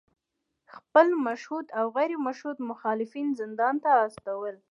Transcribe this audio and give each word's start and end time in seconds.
خپل 0.75 1.07
مشهود 1.25 1.65
او 1.79 1.85
غیر 1.97 2.11
مشهود 2.27 2.57
مخالفین 2.69 3.27
زندان 3.39 3.75
ته 3.83 3.89
استول 4.05 4.55